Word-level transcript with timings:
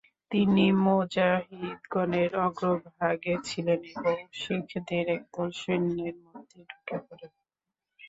তিনি 0.31 0.63
মুজাহিদগণের 0.83 2.31
অগ্রভাগে 2.45 3.33
ছিলেন 3.47 3.79
এবং 3.91 4.17
শিখদের 4.39 5.05
একদল 5.15 5.49
সৈন্যের 5.61 6.15
মধ্যে 6.25 6.59
ঢুকে 6.69 6.97
পড়েন। 7.05 7.31